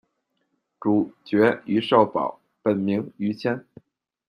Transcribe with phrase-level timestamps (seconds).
[0.79, 3.63] 主角于少保，本名于谦。